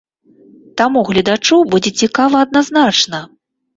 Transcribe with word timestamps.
Таму 0.81 1.03
гледачу 1.11 1.61
будзе 1.75 1.91
цікава 2.03 2.43
адназначна! 2.47 3.19